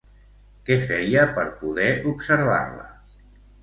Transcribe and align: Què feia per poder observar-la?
Què 0.69 0.77
feia 0.85 1.27
per 1.37 1.45
poder 1.61 1.93
observar-la? 2.17 2.93